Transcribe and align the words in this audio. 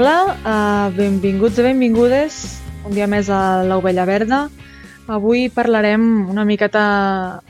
Hola, 0.00 0.32
uh, 0.32 0.86
benvinguts 0.96 1.58
i 1.60 1.64
benvingudes 1.66 2.36
un 2.88 2.94
dia 2.96 3.04
més 3.04 3.26
a 3.28 3.60
l'Ovella 3.68 4.06
Verda. 4.08 4.38
Avui 5.12 5.50
parlarem 5.52 6.00
una 6.32 6.46
miqueta... 6.48 6.84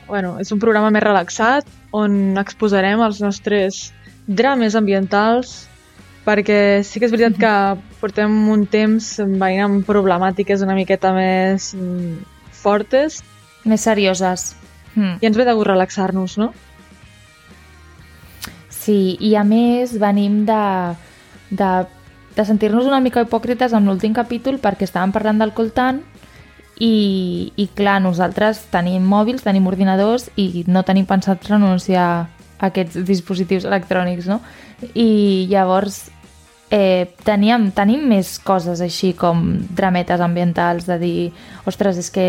Bueno, 0.03 0.33
és 0.43 0.51
un 0.51 0.59
programa 0.59 0.89
més 0.91 1.05
relaxat 1.05 1.69
on 1.95 2.35
exposarem 2.41 2.99
els 3.05 3.21
nostres 3.23 3.77
drames 4.27 4.75
ambientals 4.75 5.53
perquè 6.25 6.81
sí 6.83 6.99
que 6.99 7.07
és 7.07 7.15
veritat 7.15 7.39
que 7.39 7.53
portem 8.01 8.35
un 8.51 8.67
temps 8.67 9.07
veient 9.23 9.69
amb 9.69 9.87
problemàtiques 9.87 10.65
una 10.67 10.75
miqueta 10.75 11.13
més 11.15 11.69
mm, 11.79 12.19
fortes. 12.65 13.21
Més 13.63 13.87
serioses. 13.87 14.49
Mm. 14.97 15.21
I 15.23 15.31
ens 15.31 15.39
ve 15.39 15.47
de 15.47 15.55
gust 15.55 15.71
relaxar-nos, 15.71 16.35
no? 16.43 16.51
Sí, 18.67 19.15
i 19.23 19.37
a 19.39 19.47
més 19.47 19.95
venim 20.03 20.41
de, 20.51 20.61
de 21.55 21.73
de 22.35 22.45
sentir-nos 22.45 22.87
una 22.87 23.01
mica 23.03 23.23
hipòcrites 23.25 23.73
amb 23.73 23.89
l'últim 23.89 24.13
capítol 24.15 24.59
perquè 24.61 24.87
estàvem 24.87 25.13
parlant 25.15 25.41
del 25.41 25.53
coltant 25.57 26.01
i, 26.81 27.51
i 27.55 27.67
clar, 27.77 27.99
nosaltres 28.01 28.63
tenim 28.73 29.05
mòbils, 29.05 29.43
tenim 29.45 29.67
ordinadors 29.69 30.29
i 30.39 30.63
no 30.67 30.85
tenim 30.87 31.05
pensat 31.09 31.45
renunciar 31.49 32.07
a 32.61 32.71
aquests 32.71 33.03
dispositius 33.05 33.67
electrònics, 33.69 34.29
no? 34.29 34.39
I 34.97 35.45
llavors 35.49 36.07
eh, 36.71 37.11
teníem, 37.27 37.69
tenim 37.75 38.07
més 38.09 38.37
coses 38.41 38.81
així 38.81 39.11
com 39.17 39.43
drametes 39.77 40.23
ambientals 40.23 40.87
de 40.89 40.97
dir, 41.01 41.15
ostres, 41.69 41.99
és 42.01 42.09
que 42.13 42.27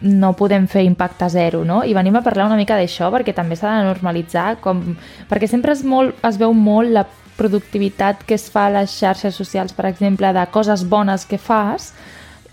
no 0.00 0.32
podem 0.38 0.68
fer 0.70 0.86
impacte 0.86 1.28
zero, 1.34 1.64
no? 1.68 1.82
I 1.84 1.92
venim 1.96 2.16
a 2.16 2.24
parlar 2.24 2.46
una 2.48 2.60
mica 2.60 2.78
d'això 2.78 3.10
perquè 3.12 3.34
també 3.36 3.58
s'ha 3.58 3.80
de 3.80 3.88
normalitzar, 3.90 4.60
com... 4.62 4.94
perquè 5.28 5.50
sempre 5.50 5.74
es, 5.76 5.82
molt, 5.84 6.16
es 6.24 6.38
veu 6.40 6.54
molt 6.54 6.94
la 6.94 7.04
productivitat 7.36 8.24
que 8.26 8.36
es 8.38 8.48
fa 8.52 8.66
a 8.68 8.74
les 8.78 8.92
xarxes 8.98 9.36
socials, 9.36 9.72
per 9.76 9.86
exemple, 9.90 10.32
de 10.32 10.44
coses 10.54 10.84
bones 10.88 11.26
que 11.26 11.38
fas, 11.38 11.92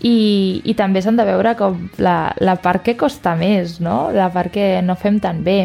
i, 0.00 0.62
i 0.64 0.74
també 0.76 1.02
s'han 1.04 1.18
de 1.20 1.26
veure 1.28 1.54
com 1.58 1.76
la, 2.00 2.32
la 2.40 2.56
part 2.62 2.84
que 2.84 2.96
costa 2.96 3.34
més, 3.36 3.78
no? 3.84 4.08
la 4.16 4.30
part 4.32 4.52
que 4.54 4.80
no 4.84 4.96
fem 4.96 5.20
tan 5.20 5.44
bé. 5.44 5.60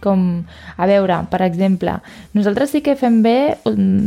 Com, 0.00 0.46
a 0.80 0.86
veure, 0.88 1.18
per 1.28 1.42
exemple, 1.44 1.98
nosaltres 2.32 2.70
sí 2.72 2.80
que 2.80 2.94
fem 2.96 3.18
bé 3.20 3.58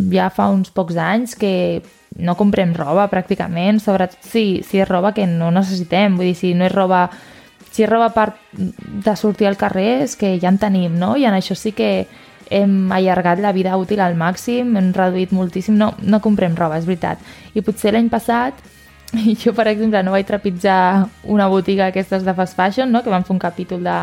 ja 0.09 0.31
fa 0.33 0.47
uns 0.49 0.71
pocs 0.73 0.97
anys 0.97 1.35
que 1.37 1.83
no 2.17 2.33
comprem 2.37 2.73
roba 2.73 3.05
pràcticament, 3.11 3.77
sobretot 3.81 4.25
si, 4.25 4.63
si 4.65 4.81
és 4.81 4.89
roba 4.89 5.13
que 5.13 5.27
no 5.29 5.51
necessitem, 5.53 6.17
vull 6.17 6.31
dir, 6.31 6.39
si 6.39 6.55
no 6.57 6.65
és 6.65 6.73
roba 6.73 7.05
si 7.73 7.85
és 7.85 7.89
roba 7.89 8.11
per 8.13 8.35
de 8.53 9.15
sortir 9.17 9.47
al 9.49 9.57
carrer 9.57 10.03
és 10.03 10.17
que 10.17 10.35
ja 10.41 10.51
en 10.53 10.59
tenim, 10.61 10.93
no? 10.97 11.15
I 11.17 11.25
en 11.25 11.37
això 11.37 11.57
sí 11.57 11.73
que 11.73 12.05
hem 12.53 12.91
allargat 12.93 13.41
la 13.41 13.53
vida 13.55 13.77
útil 13.81 14.03
al 14.03 14.17
màxim, 14.19 14.75
hem 14.77 14.91
reduït 14.93 15.33
moltíssim, 15.33 15.77
no, 15.79 15.93
no 16.01 16.21
comprem 16.21 16.53
roba, 16.59 16.77
és 16.77 16.85
veritat. 16.85 17.21
I 17.57 17.63
potser 17.65 17.95
l'any 17.95 18.11
passat, 18.13 18.59
jo 19.41 19.53
per 19.57 19.67
exemple 19.71 20.01
no 20.03 20.13
vaig 20.13 20.27
trepitjar 20.29 21.07
una 21.29 21.49
botiga 21.49 21.89
aquestes 21.89 22.25
de 22.25 22.33
fast 22.37 22.57
fashion, 22.57 22.91
no? 22.91 23.03
que 23.03 23.13
vam 23.13 23.25
fer 23.25 23.33
un 23.35 23.41
capítol 23.41 23.83
de, 23.85 23.97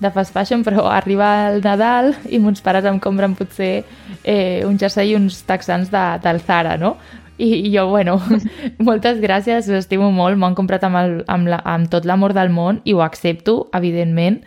de 0.00 0.10
fast 0.14 0.34
fashion, 0.34 0.64
però 0.66 0.88
arriba 0.90 1.50
el 1.50 1.60
Nadal 1.64 2.14
i 2.30 2.40
mons 2.42 2.62
pares 2.64 2.86
em 2.90 2.98
compren 3.02 3.36
potser 3.38 3.84
eh, 4.22 4.62
un 4.66 4.78
jersei 4.78 5.12
i 5.12 5.18
uns 5.18 5.42
texans 5.46 5.92
de, 5.94 6.06
del 6.24 6.42
Zara, 6.42 6.76
no? 6.80 6.96
I, 7.34 7.48
i 7.66 7.70
jo, 7.74 7.88
bueno, 7.90 8.20
moltes 8.88 9.18
gràcies, 9.22 9.66
us 9.66 9.80
estimo 9.82 10.12
molt, 10.14 10.38
m'ho 10.38 10.50
han 10.50 10.58
comprat 10.58 10.84
amb, 10.86 11.00
el, 11.00 11.16
amb, 11.30 11.50
la, 11.50 11.58
amb 11.66 11.90
tot 11.90 12.06
l'amor 12.06 12.34
del 12.34 12.52
món 12.54 12.78
i 12.86 12.94
ho 12.94 13.02
accepto, 13.02 13.64
evidentment, 13.74 14.42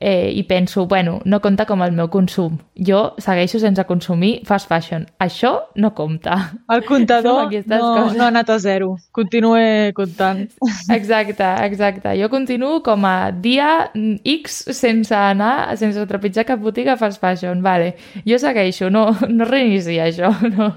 eh, 0.00 0.32
i 0.32 0.42
penso, 0.44 0.86
bueno, 0.86 1.20
no 1.24 1.40
compta 1.40 1.66
com 1.68 1.82
el 1.84 1.92
meu 1.92 2.08
consum. 2.08 2.56
Jo 2.74 3.14
segueixo 3.20 3.60
sense 3.60 3.84
consumir 3.84 4.40
fast 4.48 4.66
fashion. 4.68 5.04
Això 5.20 5.52
no 5.76 5.92
compta. 5.94 6.38
El 6.72 6.84
comptador 6.88 7.52
no, 7.66 7.80
coses. 7.94 8.16
no 8.16 8.24
ha 8.24 8.30
anat 8.32 8.50
a 8.50 8.58
zero. 8.58 8.96
Continue 9.12 9.92
comptant. 9.92 10.48
Exacte, 10.96 11.44
exacte. 11.66 12.14
Jo 12.16 12.30
continuo 12.32 12.80
com 12.82 13.04
a 13.04 13.30
dia 13.30 13.90
X 14.24 14.64
sense 14.72 15.14
anar, 15.14 15.76
sense 15.76 16.06
trepitjar 16.08 16.46
cap 16.48 16.64
botiga 16.64 16.96
fast 16.96 17.20
fashion. 17.20 17.60
Vale. 17.62 17.94
Jo 18.26 18.40
segueixo, 18.40 18.88
no, 18.90 19.10
no 19.28 19.44
reinicia 19.44 20.08
això. 20.08 20.32
No. 20.50 20.72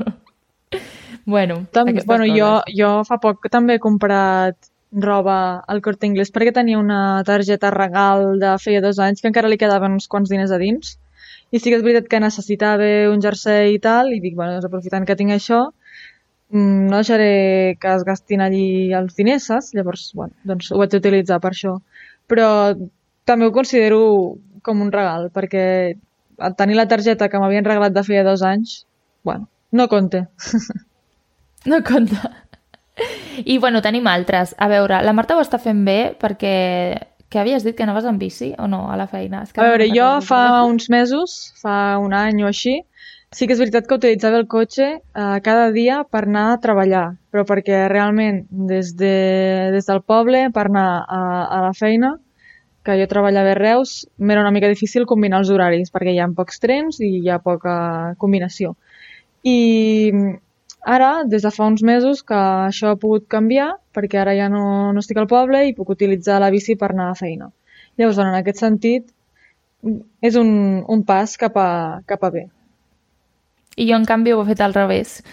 Bueno, 1.25 1.65
també, 1.71 2.03
bueno 2.05 2.25
jo, 2.27 2.49
jo 2.75 2.89
fa 3.07 3.17
poc 3.17 3.47
també 3.51 3.77
he 3.77 3.81
comprat 3.81 4.57
roba 4.93 5.63
al 5.67 5.81
Corte 5.81 6.05
Inglés 6.05 6.31
perquè 6.33 6.53
tenia 6.53 6.79
una 6.79 7.23
targeta 7.25 7.71
regal 7.73 8.39
de 8.39 8.53
feia 8.61 8.81
dos 8.81 8.99
anys 8.99 9.21
que 9.21 9.29
encara 9.31 9.49
li 9.49 9.57
quedaven 9.57 9.97
uns 9.97 10.07
quants 10.07 10.29
diners 10.29 10.51
a 10.51 10.59
dins. 10.61 10.97
I 11.53 11.59
sí 11.59 11.69
que 11.69 11.77
és 11.77 11.85
veritat 11.85 12.09
que 12.09 12.21
necessitava 12.21 12.89
un 13.11 13.21
jersei 13.21 13.75
i 13.75 13.79
tal, 13.81 14.11
i 14.13 14.19
dic, 14.21 14.35
bueno, 14.37 14.55
doncs 14.55 14.69
aprofitant 14.69 15.05
que 15.05 15.17
tinc 15.17 15.33
això, 15.33 15.59
mm, 16.53 16.87
no 16.89 17.01
deixaré 17.01 17.77
que 17.81 17.93
es 17.93 18.05
gastin 18.07 18.41
allí 18.41 18.93
els 18.93 19.15
diners, 19.15 19.49
saps? 19.51 19.73
Llavors, 19.77 20.11
bueno, 20.17 20.33
doncs 20.43 20.71
ho 20.71 20.79
vaig 20.81 20.95
utilitzar 20.97 21.39
per 21.41 21.53
això. 21.53 21.77
Però 22.27 22.47
també 23.25 23.45
ho 23.45 23.53
considero 23.53 24.01
com 24.63 24.81
un 24.81 24.91
regal, 24.91 25.29
perquè 25.33 25.65
tenir 26.57 26.75
la 26.75 26.87
targeta 26.87 27.29
que 27.29 27.39
m'havien 27.39 27.65
regalat 27.65 27.93
de 27.93 28.03
feia 28.03 28.23
dos 28.23 28.41
anys, 28.41 28.85
bueno, 29.23 29.49
no 29.71 29.87
compte. 29.87 30.27
No 31.65 31.77
compta. 31.81 32.42
I, 33.45 33.57
bueno, 33.57 33.81
tenim 33.81 34.07
altres. 34.07 34.53
A 34.57 34.69
veure, 34.71 35.01
la 35.03 35.13
Marta 35.13 35.37
ho 35.37 35.43
està 35.43 35.59
fent 35.61 35.83
bé 35.87 36.13
perquè... 36.19 36.55
Que 37.33 37.39
havies 37.41 37.63
dit 37.65 37.73
que 37.73 37.81
anaves 37.81 38.05
amb 38.05 38.21
bici 38.21 38.51
o 38.61 38.67
no 38.69 38.83
a 38.93 38.95
la 38.99 39.07
feina? 39.09 39.39
És 39.41 39.53
que 39.53 39.57
a 39.57 39.65
veure, 39.65 39.87
jo 39.89 40.09
fa 40.21 40.61
uns 40.69 40.85
mesos, 40.93 41.31
fa 41.57 41.97
un 41.97 42.13
any 42.13 42.43
o 42.43 42.49
així, 42.51 42.75
sí 43.33 43.47
que 43.49 43.55
és 43.55 43.61
veritat 43.63 43.87
que 43.89 43.97
utilitzava 43.97 44.37
el 44.37 44.45
cotxe 44.45 44.89
eh, 44.99 45.39
cada 45.41 45.71
dia 45.73 46.03
per 46.05 46.27
anar 46.27 46.43
a 46.51 46.59
treballar, 46.61 47.07
però 47.33 47.41
perquè 47.49 47.87
realment 47.89 48.43
des, 48.69 48.93
de, 48.99 49.15
des 49.73 49.89
del 49.89 50.03
poble 50.05 50.45
per 50.53 50.67
anar 50.69 50.85
a, 51.07 51.23
a 51.57 51.63
la 51.65 51.73
feina, 51.73 52.13
que 52.85 52.99
jo 52.99 53.09
treballava 53.09 53.55
a 53.55 53.57
Reus, 53.57 54.03
m'era 54.19 54.43
una 54.43 54.51
mica 54.53 54.69
difícil 54.69 55.07
combinar 55.09 55.41
els 55.41 55.49
horaris, 55.49 55.89
perquè 55.89 56.13
hi 56.13 56.19
ha 56.21 56.29
pocs 56.37 56.61
trens 56.61 56.99
i 57.01 57.15
hi 57.23 57.29
ha 57.31 57.39
poca 57.41 57.75
combinació. 58.21 58.75
I 59.41 59.57
Ara, 60.83 61.23
des 61.23 61.43
de 61.45 61.51
fa 61.55 61.65
uns 61.71 61.81
mesos 61.87 62.21
que 62.27 62.35
això 62.35 62.91
ha 62.91 62.99
pogut 62.99 63.27
canviar, 63.31 63.69
perquè 63.95 64.19
ara 64.19 64.33
ja 64.35 64.49
no, 64.51 64.91
no 64.91 64.99
estic 64.99 65.19
al 65.21 65.29
poble 65.31 65.61
i 65.67 65.75
puc 65.77 65.93
utilitzar 65.95 66.41
la 66.43 66.51
bici 66.51 66.75
per 66.75 66.89
anar 66.91 67.09
a 67.11 67.19
feina. 67.19 67.49
Llavors, 67.97 68.19
en 68.19 68.35
aquest 68.35 68.59
sentit, 68.59 69.05
és 70.21 70.35
un, 70.39 70.83
un 70.95 71.03
pas 71.07 71.37
cap 71.39 71.55
a, 71.59 71.69
cap 72.07 72.23
a 72.23 72.31
bé. 72.35 72.47
I 73.75 73.87
jo, 73.89 73.97
en 73.97 74.05
canvi, 74.05 74.33
ho 74.33 74.43
he 74.43 74.51
fet 74.51 74.61
al 74.61 74.73
revés. 74.75 75.23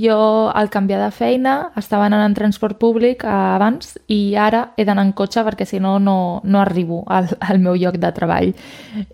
Jo, 0.00 0.48
al 0.54 0.70
canviar 0.70 1.00
de 1.02 1.10
feina, 1.12 1.54
estava 1.76 2.06
anant 2.06 2.22
en 2.24 2.34
transport 2.36 2.78
públic 2.80 3.24
abans 3.28 3.98
i 4.08 4.36
ara 4.38 4.70
he 4.78 4.86
d'anar 4.88 5.04
en 5.04 5.12
cotxe 5.16 5.42
perquè 5.44 5.66
si 5.68 5.80
no, 5.82 5.98
no, 6.00 6.40
no 6.44 6.60
arribo 6.62 7.02
al, 7.12 7.28
al 7.40 7.58
meu 7.60 7.76
lloc 7.76 7.98
de 8.00 8.12
treball. 8.16 8.54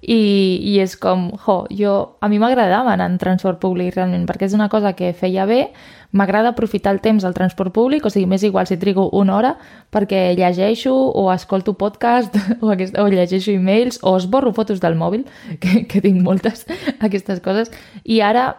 I, 0.02 0.20
i 0.62 0.76
és 0.84 0.94
com, 1.00 1.30
jo, 1.42 1.64
jo, 1.74 1.96
a 2.20 2.30
mi 2.30 2.38
m'agradava 2.38 2.92
anar 2.94 3.08
en 3.10 3.18
transport 3.18 3.58
públic 3.62 3.96
realment 3.96 4.26
perquè 4.28 4.46
és 4.46 4.54
una 4.54 4.68
cosa 4.70 4.92
que 4.94 5.10
feia 5.16 5.48
bé, 5.48 5.72
m'agrada 6.16 6.52
aprofitar 6.54 6.92
el 6.94 7.00
temps 7.02 7.24
al 7.24 7.34
transport 7.34 7.74
públic, 7.74 8.06
o 8.06 8.12
sigui, 8.12 8.28
m'és 8.30 8.44
igual 8.46 8.68
si 8.68 8.78
trigo 8.78 9.08
una 9.16 9.34
hora 9.36 9.54
perquè 9.90 10.36
llegeixo 10.38 10.94
o 10.94 11.26
escolto 11.32 11.74
podcast 11.74 12.36
o, 12.62 12.70
aquest, 12.76 12.94
o 13.00 13.08
llegeixo 13.10 13.50
e-mails 13.50 13.98
o 14.02 14.14
esborro 14.20 14.54
fotos 14.54 14.78
del 14.84 14.94
mòbil, 14.94 15.26
que, 15.58 15.82
que 15.90 16.04
tinc 16.04 16.22
moltes, 16.22 16.68
aquestes 17.00 17.42
coses, 17.42 17.72
i 18.04 18.20
ara 18.22 18.52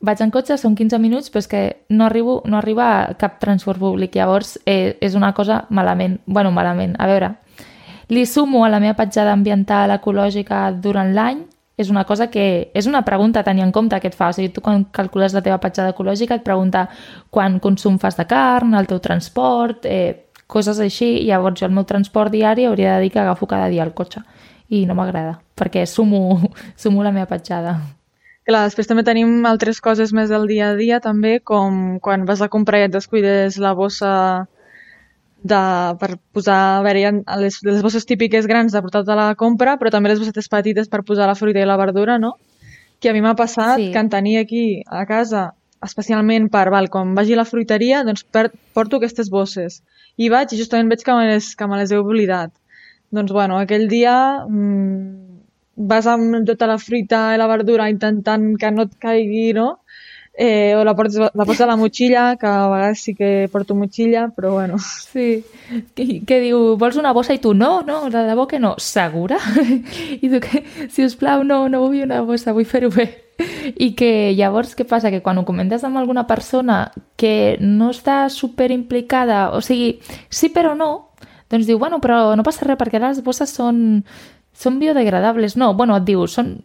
vaig 0.00 0.22
en 0.24 0.32
cotxe, 0.32 0.56
són 0.58 0.74
15 0.76 0.98
minuts, 0.98 1.30
però 1.30 1.44
és 1.44 1.48
que 1.50 1.62
no 1.92 2.06
arribo, 2.06 2.40
no 2.46 2.58
arriba 2.58 2.88
a 3.02 3.14
cap 3.20 3.38
transport 3.40 3.80
públic. 3.80 4.16
Llavors, 4.16 4.58
eh, 4.66 4.96
és 5.00 5.14
una 5.14 5.32
cosa 5.34 5.66
malament. 5.68 6.20
bueno, 6.26 6.50
malament. 6.50 6.96
A 6.98 7.06
veure, 7.06 7.34
li 8.08 8.26
sumo 8.26 8.64
a 8.64 8.68
la 8.68 8.80
meva 8.80 8.94
petjada 8.94 9.32
ambiental 9.32 9.90
ecològica 9.90 10.70
durant 10.72 11.14
l'any 11.14 11.46
és 11.80 11.88
una 11.88 12.04
cosa 12.04 12.28
que... 12.28 12.70
És 12.74 12.86
una 12.86 13.00
pregunta 13.06 13.40
a 13.40 13.44
tenir 13.44 13.62
en 13.64 13.72
compte 13.72 13.98
que 14.00 14.10
et 14.10 14.16
fa. 14.16 14.28
O 14.28 14.36
sigui, 14.36 14.50
tu 14.52 14.60
quan 14.60 14.84
calcules 14.92 15.32
la 15.32 15.40
teva 15.40 15.56
petjada 15.62 15.94
ecològica 15.94 16.36
et 16.36 16.44
pregunta 16.44 16.88
quan 17.30 17.56
consum 17.58 17.96
fas 17.98 18.18
de 18.18 18.26
carn, 18.28 18.74
el 18.76 18.88
teu 18.90 19.00
transport, 19.00 19.86
eh, 19.88 20.26
coses 20.46 20.80
així. 20.84 21.14
I 21.22 21.30
llavors 21.30 21.60
jo 21.60 21.68
el 21.70 21.72
meu 21.72 21.86
transport 21.88 22.34
diari 22.34 22.66
hauria 22.68 22.98
de 22.98 23.06
dir 23.06 23.14
que 23.14 23.22
agafo 23.22 23.48
cada 23.48 23.70
dia 23.72 23.86
el 23.86 23.94
cotxe. 23.94 24.20
I 24.68 24.84
no 24.86 24.94
m'agrada, 24.98 25.38
perquè 25.56 25.86
sumo, 25.86 26.52
sumo 26.82 27.02
la 27.02 27.16
meva 27.16 27.30
petjada. 27.32 27.78
Clar, 28.48 28.62
després 28.66 28.88
també 28.88 29.04
tenim 29.04 29.44
altres 29.46 29.82
coses 29.84 30.14
més 30.16 30.30
del 30.32 30.46
dia 30.48 30.70
a 30.72 30.76
dia 30.78 31.00
també, 31.04 31.38
com 31.44 31.98
quan 32.02 32.24
vas 32.28 32.40
a 32.40 32.48
comprar 32.48 32.80
i 32.80 32.86
et 32.88 32.94
descuides 32.94 33.58
la 33.60 33.74
bossa 33.76 34.12
de, 35.42 35.60
per 36.00 36.14
posar, 36.32 36.60
a 36.78 36.82
veure, 36.84 37.02
hi 37.04 37.40
les, 37.42 37.60
les 37.66 37.82
bosses 37.84 38.08
típiques 38.08 38.48
grans 38.48 38.72
de 38.72 38.82
portar-te 38.84 39.16
la 39.16 39.34
compra, 39.40 39.76
però 39.80 39.92
també 39.92 40.12
les 40.12 40.20
bossetes 40.20 40.48
petites 40.52 40.88
per 40.88 41.02
posar 41.04 41.28
la 41.28 41.36
fruita 41.36 41.60
i 41.60 41.68
la 41.68 41.78
verdura, 41.80 42.18
no? 42.18 42.34
Que 43.00 43.10
a 43.10 43.16
mi 43.16 43.22
m'ha 43.24 43.36
passat 43.36 43.80
sí. 43.80 43.90
que 43.92 44.00
en 44.00 44.10
tenia 44.12 44.44
aquí 44.44 44.82
a 44.86 45.04
casa, 45.08 45.50
especialment 45.84 46.50
per, 46.52 46.66
val, 46.72 46.90
quan 46.92 47.14
vagi 47.16 47.36
a 47.36 47.40
la 47.40 47.48
fruiteria, 47.48 48.04
doncs 48.08 48.24
per, 48.24 48.50
porto 48.76 49.00
aquestes 49.00 49.30
bosses. 49.32 49.80
I 50.20 50.28
vaig 50.32 50.52
i 50.52 50.60
justament 50.60 50.90
veig 50.92 51.04
que 51.04 51.16
me 51.16 51.28
les, 51.30 51.54
que 51.56 51.68
me 51.68 51.80
les 51.80 51.92
he 51.92 52.00
oblidat. 52.00 52.52
Doncs, 53.10 53.32
bueno, 53.32 53.56
aquell 53.58 53.88
dia 53.88 54.14
mmm, 54.44 55.29
vas 55.80 56.06
amb 56.10 56.42
tota 56.48 56.68
la 56.68 56.78
fruita 56.78 57.30
i 57.34 57.40
la 57.40 57.48
verdura 57.50 57.88
intentant 57.90 58.52
que 58.60 58.70
no 58.74 58.88
et 58.88 58.96
caigui, 59.00 59.52
no? 59.56 59.70
eh, 60.42 60.74
o 60.74 60.84
la 60.84 60.94
portes, 60.96 61.18
la 61.34 61.44
pots 61.44 61.60
a 61.60 61.66
la 61.66 61.76
motxilla, 61.76 62.36
que 62.40 62.46
a 62.46 62.68
vegades 62.70 63.02
sí 63.04 63.14
que 63.14 63.48
porto 63.52 63.74
motxilla, 63.74 64.28
però 64.34 64.52
bueno. 64.54 64.78
Sí, 64.80 65.44
que, 65.94 66.22
que 66.24 66.38
diu, 66.40 66.78
vols 66.80 66.96
una 66.96 67.12
bossa? 67.12 67.34
I 67.34 67.42
tu, 67.42 67.52
no, 67.52 67.82
no, 67.84 68.08
de 68.08 68.22
debò 68.24 68.46
que 68.48 68.58
no. 68.58 68.74
Segura? 68.78 69.36
I 70.24 70.30
tu, 70.30 70.40
que, 70.40 70.64
si 70.88 71.04
us 71.04 71.16
plau, 71.20 71.44
no, 71.44 71.66
no 71.68 71.82
vull 71.84 72.06
una 72.06 72.22
bossa, 72.24 72.54
vull 72.56 72.64
fer-ho 72.64 72.88
bé. 72.94 73.10
I 73.76 73.92
que 73.96 74.32
llavors 74.36 74.72
què 74.76 74.86
passa? 74.88 75.12
Que 75.12 75.20
quan 75.20 75.36
ho 75.36 75.44
comentes 75.44 75.84
amb 75.84 76.00
alguna 76.00 76.26
persona 76.28 76.86
que 77.20 77.58
no 77.60 77.90
està 77.92 78.22
super 78.32 78.70
implicada, 78.72 79.50
o 79.52 79.60
sigui, 79.64 79.98
sí 80.28 80.48
però 80.54 80.72
no, 80.76 81.10
doncs 81.50 81.66
diu, 81.66 81.76
bueno, 81.80 82.00
però 82.00 82.36
no 82.36 82.44
passa 82.46 82.64
res 82.64 82.80
perquè 82.80 83.00
les 83.02 83.20
bosses 83.26 83.52
són, 83.52 84.00
són 84.56 84.78
biodegradables. 84.80 85.56
No, 85.56 85.72
bueno, 85.74 85.96
et 86.00 86.06
diu, 86.08 86.26
són, 86.28 86.56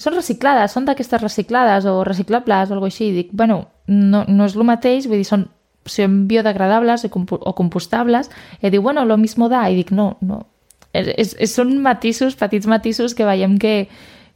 són 0.00 0.16
reciclades, 0.16 0.72
són 0.72 0.86
d'aquestes 0.88 1.22
reciclades 1.22 1.88
o 1.88 1.98
reciclables 2.08 2.70
o 2.70 2.78
alguna 2.78 2.92
així. 2.92 3.10
I 3.10 3.18
dic, 3.18 3.34
bueno, 3.36 3.66
no, 3.88 4.24
no 4.28 4.46
és 4.48 4.56
el 4.56 4.66
mateix, 4.68 5.08
vull 5.10 5.22
dir, 5.22 5.28
són, 5.28 5.48
són 5.88 6.22
biodegradables 6.30 7.06
o, 7.06 7.12
comp 7.12 7.28
o 7.38 7.52
compostables. 7.58 8.30
I 8.62 8.70
diu, 8.70 8.82
bueno, 8.82 9.04
lo 9.04 9.18
mismo 9.20 9.50
da. 9.52 9.66
I 9.70 9.78
dic, 9.82 9.92
no, 9.92 10.16
no. 10.20 10.44
És, 10.92 11.36
és, 11.40 11.52
són 11.54 11.78
matisos, 11.80 12.36
petits 12.36 12.68
matisos 12.68 13.14
que 13.16 13.24
veiem 13.24 13.56
que, 13.60 13.88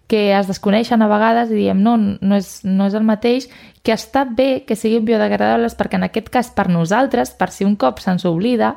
que 0.09 0.31
es 0.33 0.47
desconeixen 0.49 1.03
a 1.03 1.09
vegades 1.11 1.51
i 1.51 1.59
diem 1.59 1.83
no, 1.83 1.97
no 1.99 2.39
és, 2.39 2.61
no 2.65 2.87
és 2.89 2.95
el 2.97 3.05
mateix, 3.05 3.49
que 3.85 3.95
està 3.95 4.25
bé 4.25 4.65
que 4.67 4.79
siguin 4.79 5.05
biodegradables 5.05 5.77
perquè 5.77 5.99
en 6.01 6.07
aquest 6.07 6.31
cas 6.33 6.49
per 6.55 6.69
nosaltres, 6.73 7.35
per 7.37 7.51
si 7.53 7.67
un 7.67 7.77
cop 7.77 8.01
se'ns 8.01 8.25
oblida, 8.29 8.77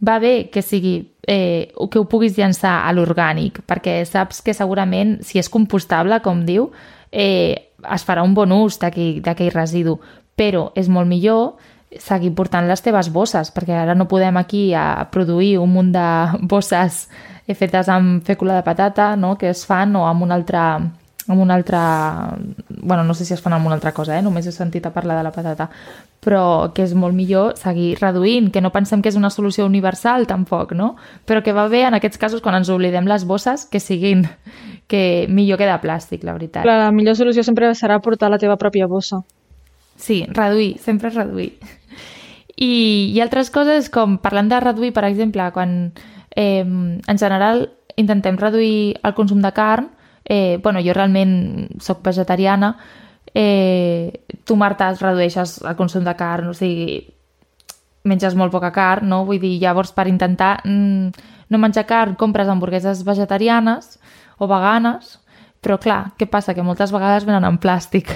va 0.00 0.18
bé 0.22 0.50
que 0.52 0.62
sigui 0.62 0.94
eh, 1.30 1.70
que 1.90 2.00
ho 2.00 2.06
puguis 2.10 2.36
llançar 2.38 2.80
a 2.82 2.92
l'orgànic, 2.92 3.62
perquè 3.70 4.00
saps 4.08 4.42
que 4.42 4.54
segurament, 4.56 5.20
si 5.22 5.38
és 5.38 5.48
compostable, 5.48 6.18
com 6.24 6.42
diu, 6.46 6.70
eh, 7.12 7.70
es 7.80 8.04
farà 8.06 8.24
un 8.26 8.34
bon 8.34 8.50
ús 8.52 8.80
d'aquell 8.82 9.52
residu, 9.54 10.00
però 10.36 10.70
és 10.74 10.90
molt 10.90 11.08
millor 11.08 11.54
seguir 11.98 12.32
portant 12.34 12.68
les 12.68 12.82
teves 12.82 13.10
bosses, 13.10 13.50
perquè 13.54 13.74
ara 13.78 13.94
no 13.94 14.08
podem 14.10 14.36
aquí 14.38 14.70
a 14.74 15.06
produir 15.10 15.58
un 15.58 15.72
munt 15.74 15.92
de 15.94 16.08
bosses 16.52 17.06
fetes 17.50 17.88
amb 17.90 18.22
fècula 18.22 18.60
de 18.60 18.62
patata, 18.62 19.16
no?, 19.16 19.36
que 19.38 19.50
es 19.50 19.64
fan, 19.66 19.96
o 19.98 20.04
amb 20.06 20.22
una 20.22 20.36
altra 20.38 20.64
amb 21.30 21.40
una 21.40 21.54
altra... 21.54 22.36
bueno, 22.68 23.04
no 23.04 23.14
sé 23.14 23.24
si 23.24 23.34
es 23.34 23.40
fan 23.40 23.52
amb 23.52 23.66
una 23.66 23.76
altra 23.76 23.92
cosa, 23.92 24.18
eh? 24.18 24.22
només 24.22 24.46
he 24.46 24.52
sentit 24.52 24.86
a 24.86 24.92
parlar 24.92 25.16
de 25.18 25.24
la 25.24 25.32
patata, 25.32 25.68
però 26.20 26.72
que 26.74 26.82
és 26.84 26.94
molt 26.98 27.14
millor 27.14 27.56
seguir 27.56 27.94
reduint, 28.00 28.50
que 28.52 28.60
no 28.60 28.72
pensem 28.74 29.02
que 29.02 29.08
és 29.12 29.18
una 29.18 29.30
solució 29.30 29.66
universal 29.66 30.26
tampoc, 30.26 30.74
no? 30.76 30.94
Però 31.24 31.44
que 31.46 31.54
va 31.56 31.68
bé 31.70 31.84
en 31.86 31.96
aquests 31.96 32.18
casos 32.18 32.42
quan 32.42 32.58
ens 32.58 32.68
oblidem 32.72 33.08
les 33.08 33.24
bosses 33.24 33.64
que 33.70 33.80
siguin 33.80 34.26
que 34.90 35.26
millor 35.30 35.60
que 35.60 35.68
de 35.70 35.76
plàstic, 35.80 36.24
la 36.26 36.34
veritat. 36.34 36.66
La 36.66 36.90
millor 36.90 37.16
solució 37.16 37.44
sempre 37.46 37.70
serà 37.78 38.00
portar 38.02 38.30
la 38.32 38.40
teva 38.42 38.58
pròpia 38.58 38.90
bossa. 38.90 39.22
Sí, 39.96 40.24
reduir, 40.34 40.78
sempre 40.82 41.12
reduir. 41.14 41.52
I, 42.56 43.12
i 43.14 43.20
altres 43.22 43.52
coses 43.54 43.88
com 43.92 44.18
parlant 44.18 44.50
de 44.50 44.58
reduir, 44.60 44.90
per 44.96 45.06
exemple, 45.06 45.46
quan 45.54 45.92
eh, 46.34 46.64
en 46.64 47.18
general 47.22 47.68
intentem 47.96 48.36
reduir 48.40 48.98
el 49.04 49.14
consum 49.14 49.40
de 49.44 49.52
carn, 49.54 49.90
eh, 50.24 50.58
bueno, 50.62 50.80
jo 50.84 50.94
realment 50.94 51.80
sóc 51.80 52.02
vegetariana, 52.04 52.76
eh, 53.34 54.24
tu, 54.44 54.56
Marta, 54.56 54.92
redueixes 54.98 55.60
el 55.62 55.76
consum 55.76 56.04
de 56.04 56.14
carn, 56.18 56.50
o 56.50 56.54
sigui, 56.54 57.00
menges 58.04 58.34
molt 58.34 58.52
poca 58.52 58.72
carn, 58.72 59.08
no? 59.08 59.24
Vull 59.28 59.40
dir, 59.42 59.58
llavors 59.60 59.92
per 59.92 60.08
intentar 60.08 60.60
mm, 60.64 61.26
no 61.50 61.58
menjar 61.60 61.86
carn 61.86 62.16
compres 62.16 62.48
hamburgueses 62.48 63.04
vegetarianes 63.04 63.98
o 64.38 64.48
veganes 64.48 65.18
però 65.60 65.76
clar, 65.76 66.14
què 66.16 66.24
passa? 66.24 66.54
Que 66.56 66.64
moltes 66.64 66.92
vegades 66.92 67.26
venen 67.28 67.44
en 67.44 67.58
plàstic 67.60 68.08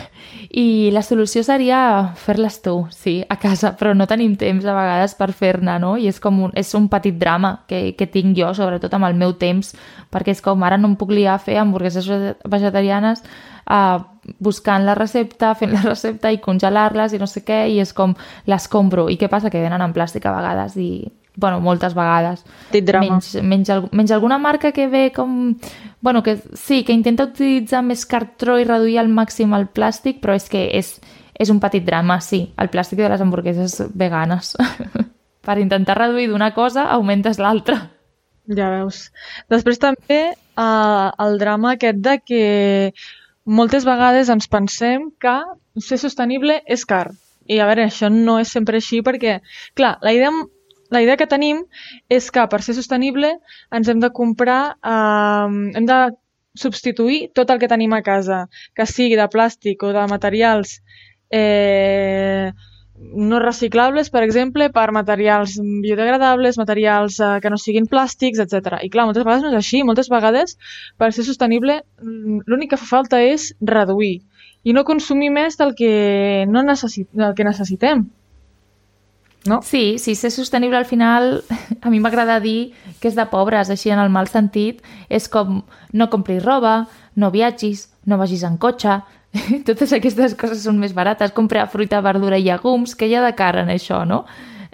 i 0.56 0.90
la 0.94 1.02
solució 1.04 1.42
seria 1.44 1.78
fer-les 2.16 2.56
tu, 2.64 2.76
sí, 2.94 3.18
a 3.28 3.36
casa, 3.40 3.74
però 3.76 3.92
no 3.92 4.06
tenim 4.08 4.36
temps 4.40 4.64
a 4.64 4.76
vegades 4.76 5.16
per 5.18 5.28
fer-ne, 5.36 5.76
no? 5.82 5.94
I 6.00 6.08
és 6.08 6.20
com 6.24 6.40
un, 6.46 6.54
és 6.56 6.72
un 6.78 6.88
petit 6.88 7.18
drama 7.20 7.58
que, 7.68 7.92
que 7.98 8.08
tinc 8.08 8.32
jo, 8.38 8.48
sobretot 8.56 8.96
amb 8.96 9.10
el 9.10 9.18
meu 9.20 9.34
temps, 9.36 9.74
perquè 10.14 10.32
és 10.32 10.40
com 10.44 10.64
ara 10.64 10.78
no 10.80 10.88
em 10.92 10.96
puc 10.96 11.12
liar 11.12 11.34
a 11.36 11.42
fer 11.42 11.58
hamburgueses 11.60 12.08
vegetarianes 12.48 13.20
uh, 13.68 14.00
buscant 14.40 14.86
la 14.86 14.94
recepta, 14.96 15.52
fent 15.58 15.74
la 15.74 15.82
recepta 15.84 16.32
i 16.32 16.40
congelar-les 16.40 17.12
i 17.12 17.20
no 17.20 17.28
sé 17.28 17.44
què, 17.44 17.66
i 17.74 17.80
és 17.84 17.92
com 17.92 18.16
les 18.48 18.70
compro. 18.72 19.10
I 19.12 19.20
què 19.20 19.28
passa? 19.28 19.52
Que 19.52 19.62
venen 19.62 19.84
en 19.84 19.92
plàstic 19.92 20.24
a 20.24 20.32
vegades 20.38 20.78
i 20.80 20.88
bueno, 21.36 21.60
moltes 21.60 21.94
vegades. 21.94 22.44
Menys, 22.72 23.34
menys, 23.42 23.72
menys 23.92 24.14
alguna 24.14 24.38
marca 24.38 24.72
que 24.72 24.88
ve 24.88 25.12
com... 25.14 25.54
Bueno, 26.00 26.22
que 26.22 26.36
sí, 26.54 26.82
que 26.84 26.92
intenta 26.92 27.24
utilitzar 27.24 27.80
més 27.82 28.04
cartró 28.04 28.58
i 28.60 28.66
reduir 28.68 28.98
al 29.00 29.08
màxim 29.08 29.54
el 29.56 29.70
plàstic, 29.72 30.20
però 30.20 30.36
és 30.36 30.50
que 30.52 30.66
és, 30.76 30.98
és 31.40 31.50
un 31.50 31.62
petit 31.62 31.84
drama, 31.84 32.20
sí, 32.20 32.44
el 32.60 32.68
plàstic 32.68 33.00
de 33.00 33.08
les 33.08 33.24
hamburgueses 33.24 33.80
veganes. 33.96 34.52
per 35.44 35.60
intentar 35.60 35.98
reduir 35.98 36.30
d'una 36.30 36.52
cosa, 36.56 36.88
augmentes 36.96 37.38
l'altra. 37.38 37.78
Ja 38.56 38.70
veus. 38.72 39.08
Després 39.52 39.80
també 39.80 40.20
eh, 40.32 41.10
el 41.26 41.38
drama 41.40 41.74
aquest 41.74 42.00
de 42.04 42.16
que 42.24 42.44
moltes 43.44 43.84
vegades 43.88 44.32
ens 44.32 44.48
pensem 44.48 45.10
que 45.20 45.36
ser 45.84 46.00
sostenible 46.00 46.60
és 46.66 46.84
car. 46.88 47.06
I 47.44 47.60
a 47.60 47.68
veure, 47.68 47.88
això 47.88 48.08
no 48.12 48.38
és 48.40 48.52
sempre 48.52 48.80
així 48.80 49.02
perquè, 49.04 49.38
clar, 49.76 49.98
la 50.04 50.12
idea 50.16 50.32
la 50.90 51.02
idea 51.02 51.16
que 51.16 51.30
tenim 51.30 51.64
és 52.12 52.30
que 52.34 52.44
per 52.50 52.60
ser 52.62 52.74
sostenible 52.76 53.32
ens 53.72 53.88
hem 53.88 54.02
de 54.02 54.10
comprar, 54.12 54.76
eh, 54.84 55.78
hem 55.78 55.88
de 55.88 55.98
substituir 56.54 57.30
tot 57.34 57.50
el 57.50 57.58
que 57.58 57.70
tenim 57.70 57.92
a 57.94 58.02
casa, 58.06 58.44
que 58.74 58.86
sigui 58.86 59.16
de 59.18 59.26
plàstic 59.30 59.82
o 59.82 59.92
de 59.96 60.06
materials 60.10 60.78
eh, 61.30 62.52
no 62.94 63.40
reciclables, 63.42 64.08
per 64.14 64.22
exemple, 64.22 64.68
per 64.70 64.92
materials 64.94 65.56
biodegradables, 65.82 66.58
materials 66.60 67.18
eh, 67.18 67.32
que 67.42 67.50
no 67.50 67.58
siguin 67.58 67.88
plàstics, 67.90 68.38
etc. 68.44 68.78
I 68.86 68.90
clar, 68.92 69.08
moltes 69.08 69.26
vegades 69.26 69.42
no 69.42 69.50
és 69.50 69.58
així. 69.58 69.82
Moltes 69.82 70.10
vegades, 70.12 70.54
per 70.96 71.10
ser 71.12 71.26
sostenible, 71.26 71.80
l'únic 72.00 72.74
que 72.74 72.80
fa 72.80 72.90
falta 72.98 73.20
és 73.22 73.50
reduir 73.60 74.20
i 74.64 74.72
no 74.72 74.86
consumir 74.88 75.28
més 75.30 75.58
del 75.60 75.74
que, 75.76 75.90
no 76.48 76.62
necessit 76.64 77.10
del 77.12 77.34
que 77.36 77.44
necessitem 77.44 78.06
no? 79.46 79.60
Sí, 79.62 79.98
sí, 79.98 80.14
ser 80.14 80.30
sostenible 80.30 80.78
al 80.78 80.86
final, 80.86 81.44
a 81.82 81.90
mi 81.90 82.00
m'agrada 82.00 82.40
dir 82.40 82.72
que 83.00 83.10
és 83.10 83.18
de 83.18 83.26
pobres, 83.30 83.70
així 83.70 83.92
en 83.92 84.00
el 84.00 84.12
mal 84.12 84.28
sentit, 84.28 84.80
és 85.08 85.28
com 85.28 85.62
no 85.92 86.08
compris 86.10 86.42
roba, 86.44 86.86
no 87.14 87.30
viatgis, 87.34 87.88
no 88.06 88.18
vagis 88.20 88.44
en 88.46 88.56
cotxe, 88.58 89.02
totes 89.68 89.92
aquestes 89.92 90.36
coses 90.38 90.64
són 90.64 90.78
més 90.80 90.94
barates, 90.94 91.34
comprar 91.34 91.68
fruita, 91.72 92.02
verdura 92.04 92.38
i 92.38 92.46
llegums, 92.46 92.94
que 92.94 93.08
hi 93.08 93.16
ha 93.16 93.24
de 93.24 93.34
cara 93.36 93.64
en 93.64 93.72
això, 93.74 94.04
no? 94.08 94.24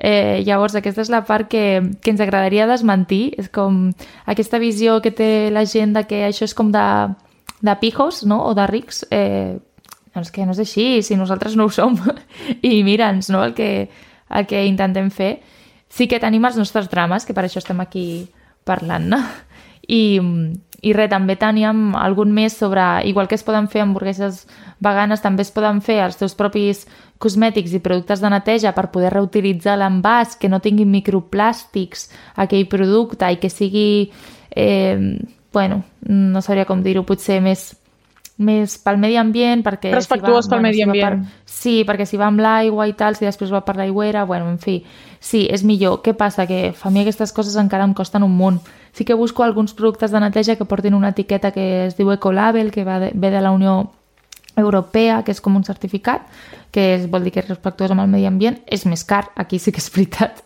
Eh, 0.00 0.40
llavors, 0.46 0.74
aquesta 0.78 1.02
és 1.04 1.10
la 1.12 1.24
part 1.28 1.48
que, 1.50 1.82
que 2.00 2.12
ens 2.12 2.22
agradaria 2.24 2.68
desmentir, 2.68 3.34
és 3.40 3.50
com 3.52 3.90
aquesta 4.24 4.60
visió 4.62 5.00
que 5.04 5.12
té 5.12 5.50
la 5.52 5.66
gent 5.68 5.92
de 5.92 6.06
que 6.08 6.22
això 6.24 6.46
és 6.48 6.56
com 6.56 6.70
de, 6.72 6.84
de 7.60 7.74
pijos, 7.82 8.22
no?, 8.24 8.40
o 8.48 8.54
de 8.56 8.64
rics, 8.70 9.02
eh, 9.12 9.58
doncs 10.14 10.32
que 10.32 10.46
no 10.46 10.56
és 10.56 10.62
així, 10.64 10.86
si 11.04 11.18
nosaltres 11.20 11.56
no 11.56 11.68
ho 11.68 11.74
som. 11.74 11.98
I 12.70 12.80
mira'ns, 12.86 13.28
no?, 13.28 13.44
el 13.44 13.52
que, 13.56 13.90
el 14.30 14.46
que 14.46 14.64
intentem 14.66 15.10
fer. 15.10 15.38
Sí 15.90 16.06
que 16.06 16.20
tenim 16.22 16.44
els 16.46 16.58
nostres 16.58 16.88
drames, 16.90 17.26
que 17.26 17.34
per 17.34 17.44
això 17.46 17.58
estem 17.58 17.80
aquí 17.82 18.04
parlant-ne. 18.68 19.18
I, 19.90 20.20
I 20.86 20.92
res, 20.94 21.10
també 21.10 21.34
teníem 21.36 21.96
algun 21.98 22.30
més 22.32 22.54
sobre... 22.56 22.84
Igual 23.10 23.28
que 23.28 23.34
es 23.34 23.44
poden 23.46 23.66
fer 23.72 23.82
hamburgueses 23.82 24.44
veganes, 24.80 25.24
també 25.24 25.42
es 25.42 25.50
poden 25.50 25.82
fer 25.82 25.98
els 26.04 26.20
teus 26.20 26.36
propis 26.38 26.84
cosmètics 27.20 27.74
i 27.74 27.82
productes 27.82 28.22
de 28.22 28.30
neteja 28.32 28.72
per 28.76 28.88
poder 28.94 29.10
reutilitzar 29.16 29.76
l'envàs, 29.80 30.38
que 30.38 30.48
no 30.48 30.62
tinguin 30.62 30.92
microplàstics 30.94 32.08
aquell 32.36 32.68
producte 32.70 33.28
i 33.34 33.42
que 33.42 33.50
sigui... 33.50 33.90
Eh, 34.50 35.18
bueno, 35.52 35.82
no 36.06 36.40
sabria 36.42 36.64
com 36.66 36.82
dir-ho, 36.82 37.02
potser 37.02 37.40
més 37.42 37.72
més 38.40 38.78
pel 38.80 38.98
medi 39.00 39.18
ambient, 39.20 39.62
perquè... 39.64 39.92
Respectuós 39.92 40.46
si 40.46 40.48
va, 40.48 40.56
pel 40.56 40.56
bueno, 40.56 40.66
medi 40.68 40.80
si 40.80 40.84
ambient. 40.86 41.22
Per, 41.22 41.52
sí, 41.60 41.74
perquè 41.86 42.06
si 42.08 42.18
va 42.20 42.30
amb 42.30 42.40
l'aigua 42.40 42.86
i 42.88 42.94
tal, 42.96 43.16
si 43.18 43.28
després 43.28 43.52
va 43.52 43.62
per 43.66 43.76
l'aigüera, 43.76 44.24
bueno, 44.28 44.48
en 44.48 44.58
fi, 44.62 44.80
sí, 45.20 45.44
és 45.52 45.64
millor. 45.66 46.00
Què 46.04 46.14
passa? 46.16 46.46
Que 46.48 46.72
a 46.72 46.92
mi 46.92 47.04
aquestes 47.04 47.34
coses 47.36 47.58
encara 47.60 47.84
em 47.84 47.94
costen 47.96 48.24
un 48.24 48.36
munt. 48.36 48.60
Sí 48.96 49.04
que 49.04 49.14
busco 49.14 49.44
alguns 49.44 49.74
productes 49.76 50.10
de 50.10 50.20
neteja 50.24 50.56
que 50.56 50.66
portin 50.66 50.96
una 50.96 51.12
etiqueta 51.12 51.52
que 51.52 51.86
es 51.86 51.96
diu 52.00 52.10
Ecolabel, 52.12 52.72
que 52.72 52.84
va 52.84 52.98
de, 52.98 53.12
ve 53.14 53.30
de 53.30 53.44
la 53.44 53.52
Unió 53.52 53.92
Europea, 54.56 55.20
que 55.22 55.36
és 55.36 55.40
com 55.44 55.54
un 55.56 55.64
certificat, 55.64 56.24
que 56.72 56.94
és, 56.96 57.06
vol 57.10 57.22
dir 57.24 57.34
que 57.34 57.44
és 57.44 57.48
respectuós 57.48 57.92
amb 57.92 58.02
el 58.02 58.10
medi 58.10 58.26
ambient. 58.26 58.58
És 58.66 58.86
més 58.88 59.04
car, 59.04 59.28
aquí 59.36 59.60
sí 59.60 59.70
que 59.70 59.84
és 59.84 59.92
veritat. 59.92 60.42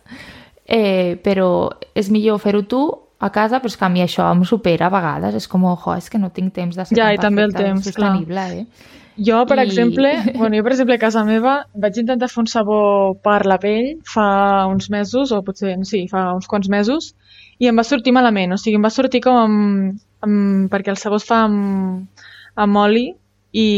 Eh, 0.66 1.20
però 1.22 1.70
és 1.94 2.10
millor 2.10 2.40
fer-ho 2.40 2.64
tu 2.66 2.84
a 3.24 3.30
casa, 3.32 3.60
però 3.62 3.72
és 3.72 3.78
que 3.80 3.86
a 3.86 3.92
mi 3.92 4.02
això 4.04 4.26
em 4.32 4.42
supera 4.48 4.88
a 4.88 4.92
vegades. 4.92 5.38
És 5.38 5.48
com, 5.50 5.64
ojo, 5.70 5.94
és 5.96 6.10
que 6.12 6.20
no 6.20 6.30
tinc 6.34 6.52
temps 6.56 6.76
de 6.76 6.84
ser 6.84 6.98
ja, 6.98 7.08
i 7.14 7.20
també 7.20 7.46
el 7.46 7.54
temps, 7.56 7.86
sostenible, 7.88 8.34
clar. 8.34 8.50
eh? 8.60 8.92
Jo, 9.16 9.44
per 9.46 9.58
I... 9.60 9.62
exemple, 9.64 10.10
bueno, 10.40 10.56
jo, 10.58 10.64
per 10.66 10.74
exemple, 10.74 10.98
a 10.98 11.02
casa 11.02 11.24
meva 11.24 11.54
vaig 11.80 12.00
intentar 12.02 12.28
fer 12.32 12.42
un 12.42 12.50
sabó 12.50 12.80
per 13.24 13.44
la 13.46 13.60
pell 13.62 13.94
fa 14.10 14.66
uns 14.70 14.90
mesos, 14.90 15.32
o 15.32 15.40
potser, 15.46 15.76
sí, 15.88 16.04
fa 16.10 16.26
uns 16.34 16.50
quants 16.50 16.68
mesos, 16.72 17.14
i 17.62 17.70
em 17.70 17.78
va 17.78 17.86
sortir 17.86 18.12
malament. 18.16 18.52
O 18.52 18.60
sigui, 18.60 18.76
em 18.80 18.84
va 18.84 18.92
sortir 18.92 19.22
com 19.24 19.38
amb, 19.38 20.02
amb, 20.26 20.68
perquè 20.72 20.92
el 20.92 21.00
sabó 21.00 21.20
es 21.22 21.28
fa 21.28 21.44
amb, 21.46 22.26
amb 22.60 22.82
oli 22.84 23.08
i 23.54 23.68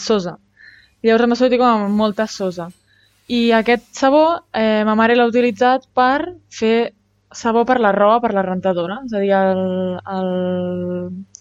sosa. 0.00 0.38
i 1.02 1.08
llavors 1.08 1.26
em 1.26 1.34
va 1.34 1.42
sortir 1.42 1.60
com 1.60 1.84
amb 1.84 1.98
molta 1.98 2.26
sosa. 2.30 2.70
I 3.28 3.52
aquest 3.56 3.90
sabó, 3.96 4.24
eh, 4.52 4.84
ma 4.84 4.94
mare 4.96 5.16
l'ha 5.16 5.26
utilitzat 5.28 5.88
per 5.96 6.36
fer 6.52 6.92
sabó 7.34 7.64
per 7.68 7.78
la 7.80 7.92
roba, 7.92 8.20
per 8.22 8.32
la 8.34 8.42
rentadora. 8.46 9.00
És 9.06 9.12
a 9.14 9.20
dir, 9.22 9.32
el, 9.34 9.98
el 10.16 10.30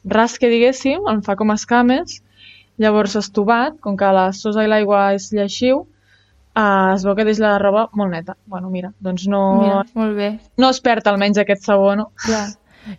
ras 0.10 0.38
que 0.40 0.50
diguéssim 0.52 1.08
em 1.10 1.22
fa 1.26 1.36
com 1.40 1.54
escames, 1.54 2.20
llavors 2.82 3.16
estovat, 3.20 3.78
com 3.82 3.98
que 3.98 4.10
la 4.16 4.32
sosa 4.34 4.66
i 4.66 4.70
l'aigua 4.72 5.12
és 5.16 5.30
lleixiu, 5.34 5.86
eh, 6.56 6.94
es 6.96 7.06
veu 7.06 7.16
que 7.16 7.26
deixa 7.28 7.46
la 7.46 7.60
roba 7.62 7.88
molt 7.94 8.12
neta. 8.12 8.36
Bueno, 8.46 8.70
mira, 8.74 8.92
doncs 9.00 9.28
no, 9.30 9.44
Mira, 9.62 9.86
molt 9.94 10.18
bé. 10.18 10.32
no 10.58 10.70
es 10.74 10.82
perd 10.82 11.08
almenys 11.08 11.38
aquest 11.42 11.64
sabó, 11.70 11.96
no? 11.96 12.12
Clar. 12.26 12.50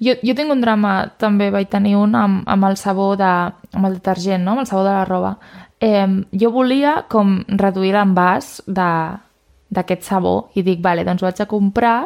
Jo, 0.00 0.14
jo 0.24 0.32
tinc 0.32 0.48
un 0.48 0.62
drama, 0.64 1.10
també 1.20 1.50
vaig 1.52 1.68
tenir 1.68 1.96
un 2.00 2.14
amb, 2.16 2.46
amb 2.48 2.64
el 2.70 2.78
sabó 2.80 3.10
de, 3.20 3.32
amb 3.76 3.84
el 3.90 3.98
detergent, 3.98 4.40
no? 4.42 4.54
amb 4.54 4.62
el 4.62 4.66
sabó 4.70 4.84
de 4.86 4.94
la 4.94 5.04
roba. 5.04 5.34
Eh, 5.78 6.06
jo 6.40 6.50
volia 6.54 7.02
com 7.12 7.42
reduir 7.60 7.92
l'envàs 7.92 8.62
d'aquest 8.64 10.06
sabó 10.06 10.48
i 10.56 10.62
dic, 10.64 10.80
vale, 10.80 11.04
doncs 11.04 11.20
vaig 11.26 11.42
a 11.42 11.46
comprar 11.50 11.98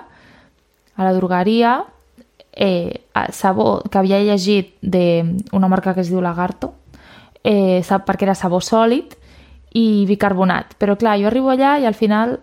a 0.99 1.07
la 1.07 1.15
drogueria 1.15 1.85
eh, 2.59 3.07
sabó 3.31 3.81
que 3.87 3.99
havia 3.99 4.19
llegit 4.19 4.75
d'una 4.83 5.71
marca 5.71 5.95
que 5.95 6.03
es 6.03 6.11
diu 6.11 6.21
Lagarto, 6.21 6.75
eh, 7.47 7.81
sap 7.87 8.05
perquè 8.09 8.27
era 8.27 8.35
sabó 8.35 8.59
sòlid 8.61 9.15
i 9.79 10.05
bicarbonat. 10.11 10.75
Però 10.83 10.99
clar, 10.99 11.17
jo 11.23 11.31
arribo 11.31 11.53
allà 11.55 11.77
i 11.79 11.87
al 11.87 11.95
final 11.95 12.41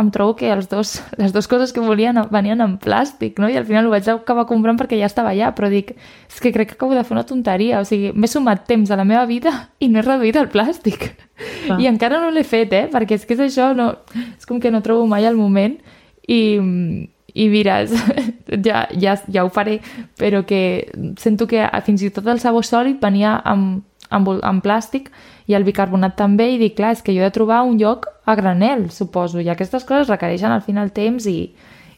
em 0.00 0.08
trobo 0.10 0.34
que 0.34 0.50
els 0.50 0.66
dos, 0.68 0.96
les 1.20 1.32
dues 1.32 1.46
coses 1.46 1.70
que 1.72 1.84
volien 1.84 2.18
venien 2.32 2.60
en 2.64 2.74
plàstic, 2.82 3.38
no? 3.38 3.46
I 3.48 3.60
al 3.60 3.68
final 3.68 3.86
ho 3.86 3.94
vaig 3.94 4.08
acabar 4.10 4.48
comprant 4.50 4.80
perquè 4.80 4.98
ja 4.98 5.06
estava 5.06 5.30
allà, 5.30 5.52
però 5.54 5.70
dic, 5.70 5.94
és 6.26 6.42
que 6.42 6.50
crec 6.50 6.72
que 6.72 6.78
acabo 6.80 6.98
de 6.98 7.04
fer 7.06 7.14
una 7.14 7.26
tonteria, 7.28 7.78
o 7.78 7.86
sigui, 7.86 8.10
m'he 8.16 8.30
sumat 8.30 8.66
temps 8.66 8.90
a 8.90 8.98
la 8.98 9.06
meva 9.06 9.24
vida 9.30 9.54
i 9.78 9.92
no 9.92 10.00
he 10.00 10.06
reduït 10.06 10.42
el 10.42 10.50
plàstic. 10.50 11.12
Clar. 11.68 11.78
I 11.78 11.86
encara 11.90 12.18
no 12.22 12.34
l'he 12.34 12.42
fet, 12.42 12.72
eh? 12.74 12.86
Perquè 12.90 13.20
és 13.20 13.26
que 13.28 13.38
és 13.38 13.46
això, 13.46 13.72
no, 13.78 13.92
és 14.16 14.48
com 14.48 14.58
que 14.58 14.74
no 14.74 14.82
trobo 14.82 15.06
mai 15.06 15.28
el 15.28 15.38
moment 15.38 15.78
i, 16.26 16.40
i 17.34 17.48
mira, 17.48 17.80
és- 17.82 17.94
ja, 18.66 18.86
ja, 18.92 19.16
ja 19.32 19.44
ho 19.44 19.50
faré, 19.50 19.80
però 20.18 20.44
que 20.46 20.88
sento 21.18 21.46
que 21.46 21.64
fins 21.86 22.02
i 22.02 22.10
tot 22.10 22.26
el 22.28 22.40
sabó 22.40 22.62
sòlid 22.62 23.00
venia 23.00 23.38
amb, 23.44 23.82
amb, 24.10 24.28
amb 24.44 24.62
plàstic 24.64 25.10
i 25.48 25.54
el 25.56 25.64
bicarbonat 25.64 26.16
també 26.16 26.50
i 26.54 26.58
dic, 26.60 26.76
clar, 26.76 26.92
és 26.92 27.02
que 27.02 27.14
jo 27.14 27.22
he 27.22 27.28
de 27.30 27.34
trobar 27.34 27.62
un 27.66 27.78
lloc 27.80 28.06
a 28.26 28.34
granel, 28.38 28.90
suposo, 28.90 29.40
i 29.40 29.48
aquestes 29.48 29.84
coses 29.84 30.08
requereixen 30.12 30.52
al 30.52 30.62
final 30.62 30.92
temps 30.92 31.26
i, 31.26 31.52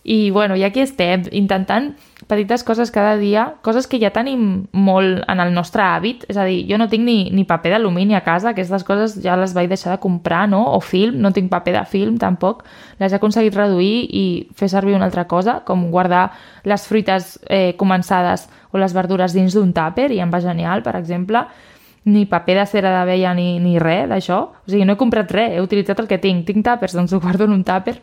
i 0.04 0.30
bueno, 0.30 0.56
i 0.56 0.64
aquí 0.64 0.80
estem, 0.80 1.26
intentant 1.32 1.94
petites 2.26 2.64
coses 2.64 2.90
cada 2.90 3.16
dia, 3.16 3.54
coses 3.62 3.86
que 3.86 3.98
ja 4.00 4.10
tenim 4.14 4.64
molt 4.72 5.24
en 5.28 5.40
el 5.42 5.52
nostre 5.54 5.82
hàbit, 5.84 6.24
és 6.30 6.38
a 6.40 6.46
dir, 6.48 6.62
jo 6.70 6.78
no 6.80 6.88
tinc 6.88 7.04
ni, 7.04 7.28
ni 7.34 7.44
paper 7.48 7.74
d'alumini 7.74 8.16
a 8.16 8.22
casa, 8.24 8.54
aquestes 8.54 8.86
coses 8.86 9.18
ja 9.22 9.36
les 9.36 9.52
vaig 9.56 9.68
deixar 9.68 9.92
de 9.92 10.00
comprar, 10.00 10.46
no? 10.48 10.62
O 10.72 10.80
film, 10.80 11.20
no 11.20 11.34
tinc 11.36 11.50
paper 11.52 11.76
de 11.76 11.84
film 11.90 12.16
tampoc, 12.20 12.64
les 13.00 13.12
he 13.12 13.20
aconseguit 13.20 13.56
reduir 13.56 14.08
i 14.08 14.24
fer 14.56 14.70
servir 14.72 14.96
una 14.96 15.08
altra 15.10 15.26
cosa, 15.28 15.60
com 15.68 15.90
guardar 15.92 16.30
les 16.64 16.88
fruites 16.88 17.38
eh, 17.48 17.74
començades 17.76 18.48
o 18.72 18.80
les 18.80 18.96
verdures 18.96 19.36
dins 19.36 19.54
d'un 19.54 19.74
tàper 19.76 20.10
i 20.12 20.22
em 20.24 20.32
va 20.32 20.40
genial, 20.40 20.82
per 20.82 20.96
exemple, 20.96 21.44
ni 22.04 22.26
paper 22.28 22.58
de 22.60 22.66
cera 22.68 22.90
d'abella 22.92 23.34
ni, 23.36 23.58
ni 23.60 23.78
res 23.80 24.08
d'això. 24.08 24.40
O 24.64 24.70
sigui, 24.70 24.84
no 24.84 24.96
he 24.96 25.00
comprat 25.00 25.30
res, 25.32 25.54
he 25.54 25.62
utilitzat 25.64 26.00
el 26.00 26.08
que 26.08 26.20
tinc. 26.20 26.44
Tinc 26.48 26.64
tàpers, 26.64 26.96
doncs 26.96 27.12
ho 27.12 27.20
guardo 27.20 27.48
en 27.48 27.56
un 27.56 27.64
tàper 27.64 27.96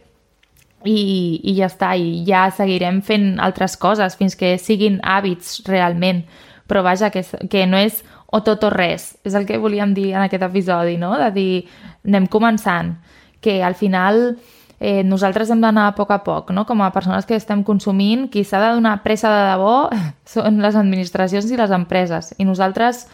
i, 0.86 1.42
i 1.44 1.56
ja 1.58 1.68
està, 1.70 1.94
i 1.98 2.24
ja 2.28 2.48
seguirem 2.54 3.02
fent 3.06 3.36
altres 3.44 3.78
coses 3.78 4.18
fins 4.20 4.38
que 4.40 4.56
siguin 4.62 5.00
hàbits 5.04 5.62
realment. 5.68 6.24
Però 6.70 6.84
vaja, 6.86 7.12
que, 7.12 7.24
que 7.52 7.66
no 7.68 7.80
és 7.80 8.02
o 8.32 8.40
tot 8.48 8.64
o 8.64 8.70
res, 8.72 9.18
és 9.28 9.36
el 9.36 9.46
que 9.46 9.60
volíem 9.60 9.94
dir 9.94 10.14
en 10.14 10.24
aquest 10.24 10.46
episodi, 10.48 10.96
no? 10.98 11.12
De 11.20 11.28
dir, 11.36 11.52
anem 12.08 12.30
començant, 12.32 12.94
que 13.44 13.60
al 13.66 13.76
final 13.76 14.22
eh, 14.80 15.04
nosaltres 15.04 15.52
hem 15.52 15.60
d'anar 15.62 15.90
a 15.90 15.96
poc 15.98 16.14
a 16.16 16.22
poc, 16.24 16.54
no? 16.56 16.64
Com 16.66 16.82
a 16.82 16.94
persones 16.96 17.28
que 17.28 17.36
estem 17.36 17.66
consumint, 17.68 18.30
qui 18.32 18.46
s'ha 18.48 18.62
de 18.64 18.72
donar 18.78 19.02
pressa 19.04 19.30
de 19.30 19.44
debò 19.52 19.76
són 20.34 20.62
les 20.64 20.80
administracions 20.80 21.52
i 21.52 21.60
les 21.60 21.76
empreses, 21.76 22.32
i 22.40 22.48
nosaltres 22.48 23.06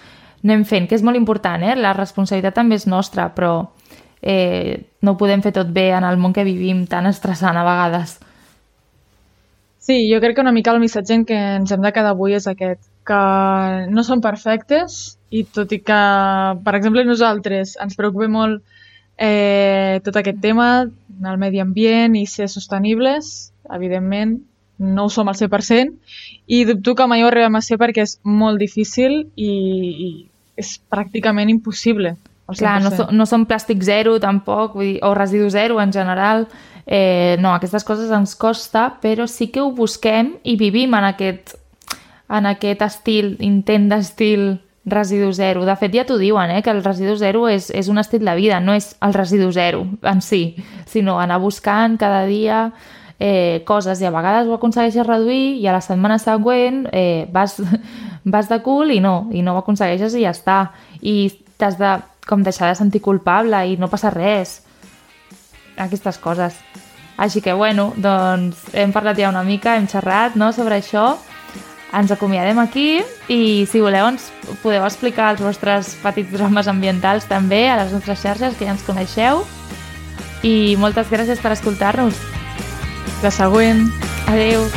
anem 0.45 0.63
fent, 0.69 0.85
que 0.85 0.95
és 0.95 1.03
molt 1.03 1.17
important, 1.17 1.65
eh? 1.65 1.73
La 1.75 1.95
responsabilitat 1.97 2.55
també 2.55 2.77
és 2.77 2.85
nostra, 2.85 3.31
però 3.33 3.71
eh, 4.21 4.85
no 5.01 5.13
ho 5.13 5.19
podem 5.19 5.43
fer 5.45 5.53
tot 5.55 5.69
bé 5.73 5.89
en 5.95 6.07
el 6.07 6.17
món 6.17 6.33
que 6.33 6.47
vivim 6.47 6.85
tan 6.87 7.07
estressant 7.09 7.57
a 7.57 7.65
vegades. 7.67 8.17
Sí, 9.87 10.01
jo 10.11 10.19
crec 10.19 10.35
que 10.35 10.43
una 10.43 10.51
mica 10.51 10.73
el 10.75 10.81
missatge 10.83 11.15
en 11.15 11.23
què 11.25 11.37
ens 11.61 11.71
hem 11.71 11.83
de 11.85 11.93
quedar 11.95 12.11
avui 12.11 12.35
és 12.35 12.47
aquest, 12.49 12.81
que 13.07 13.19
no 13.87 14.03
som 14.03 14.19
perfectes 14.23 15.17
i 15.31 15.45
tot 15.47 15.71
i 15.71 15.79
que, 15.79 15.99
per 16.65 16.73
exemple, 16.75 17.05
nosaltres 17.07 17.77
ens 17.79 17.95
preocupa 17.95 18.27
molt 18.27 18.59
eh, 19.17 20.01
tot 20.03 20.19
aquest 20.19 20.41
tema, 20.43 20.67
el 21.23 21.39
medi 21.39 21.63
ambient 21.63 22.17
i 22.19 22.25
ser 22.27 22.49
sostenibles, 22.51 23.53
evidentment 23.73 24.37
no 24.77 25.07
ho 25.07 25.09
som 25.09 25.31
al 25.31 25.35
100% 25.35 25.95
i 26.53 26.63
dubto 26.67 26.93
que 26.95 27.07
mai 27.09 27.23
ho 27.23 27.31
arribem 27.31 27.55
a 27.57 27.63
ser 27.65 27.79
perquè 27.81 28.03
és 28.05 28.19
molt 28.23 28.59
difícil 28.61 29.23
i, 29.35 29.53
i 30.07 30.09
és 30.57 30.77
pràcticament 30.91 31.49
impossible. 31.49 32.15
Clar, 32.47 32.81
no, 32.81 32.91
100%. 32.91 32.95
so, 32.95 33.07
no 33.11 33.25
som 33.27 33.45
plàstic 33.45 33.83
zero 33.83 34.17
tampoc, 34.23 34.77
vull 34.77 34.93
dir, 34.93 34.99
o 35.03 35.13
residu 35.13 35.49
zero 35.49 35.81
en 35.81 35.91
general. 35.91 36.47
Eh, 36.85 37.35
no, 37.39 37.51
aquestes 37.53 37.83
coses 37.83 38.11
ens 38.15 38.35
costa, 38.39 38.93
però 39.01 39.27
sí 39.27 39.49
que 39.51 39.59
ho 39.59 39.71
busquem 39.75 40.37
i 40.43 40.55
vivim 40.55 40.95
en 40.95 41.09
aquest, 41.09 41.57
en 42.29 42.47
aquest 42.47 42.85
estil, 42.85 43.35
intent 43.43 43.89
d'estil 43.91 44.53
residu 44.87 45.33
zero. 45.35 45.65
De 45.67 45.75
fet, 45.75 45.91
ja 45.91 46.05
t'ho 46.07 46.17
diuen, 46.17 46.49
eh, 46.55 46.61
que 46.63 46.71
el 46.71 46.83
residu 46.83 47.17
zero 47.19 47.49
és, 47.51 47.69
és 47.75 47.89
un 47.91 47.99
estil 47.99 48.23
de 48.23 48.35
vida, 48.39 48.61
no 48.63 48.73
és 48.73 48.93
el 49.03 49.13
residu 49.13 49.51
zero 49.51 49.83
en 50.01 50.23
si, 50.23 50.55
sinó 50.87 51.19
anar 51.19 51.41
buscant 51.43 51.97
cada 51.99 52.23
dia 52.25 52.71
eh, 53.19 53.63
coses 53.65 54.01
i 54.01 54.05
a 54.05 54.11
vegades 54.13 54.47
ho 54.47 54.55
aconsegueixes 54.55 55.07
reduir 55.07 55.57
i 55.59 55.67
a 55.67 55.75
la 55.75 55.81
setmana 55.81 56.19
següent 56.21 56.85
eh, 56.91 57.27
vas, 57.33 57.57
vas 58.23 58.49
de 58.49 58.61
cul 58.63 58.93
i 58.93 59.01
no, 59.03 59.27
i 59.31 59.41
no 59.41 59.55
ho 59.55 59.63
aconsegueixes 59.63 60.15
i 60.15 60.23
ja 60.23 60.31
està. 60.31 60.59
I 61.01 61.33
t'has 61.57 61.77
de 61.79 61.97
com 62.27 62.43
deixar 62.43 62.69
de 62.69 62.77
sentir 62.77 63.01
culpable 63.01 63.63
i 63.71 63.77
no 63.79 63.89
passa 63.89 64.11
res. 64.13 64.61
Aquestes 65.77 66.19
coses. 66.19 66.57
Així 67.17 67.41
que, 67.41 67.53
bueno, 67.57 67.91
doncs 67.97 68.67
hem 68.77 68.93
parlat 68.93 69.17
ja 69.17 69.31
una 69.31 69.43
mica, 69.43 69.75
hem 69.77 69.87
xerrat 69.89 70.37
no, 70.37 70.51
sobre 70.53 70.77
això. 70.77 71.15
Ens 71.97 72.11
acomiadem 72.11 72.59
aquí 72.59 72.99
i 73.31 73.65
si 73.65 73.81
voleu 73.81 74.09
ens 74.11 74.27
podeu 74.61 74.83
explicar 74.85 75.31
els 75.33 75.41
vostres 75.41 75.95
petits 76.03 76.33
drames 76.35 76.67
ambientals 76.67 77.25
també 77.31 77.63
a 77.71 77.79
les 77.79 77.95
nostres 77.95 78.21
xarxes, 78.21 78.57
que 78.59 78.67
ja 78.67 78.75
ens 78.75 78.85
coneixeu. 78.85 79.45
I 80.45 80.75
moltes 80.77 81.09
gràcies 81.09 81.41
per 81.41 81.55
escoltar-nos. 81.55 82.19
La 83.23 83.33
següent. 83.33 83.87
Adeu! 84.27 84.67